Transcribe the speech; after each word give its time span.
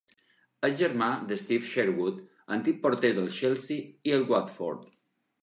És 0.69 0.77
germà 0.77 1.09
de 1.31 1.37
Steve 1.41 1.67
Sherwood, 1.73 2.17
antic 2.57 2.81
porter 2.87 3.13
del 3.19 3.31
Chelsea 3.37 3.87
i 4.11 4.17
el 4.19 4.27
Watford. 4.35 4.91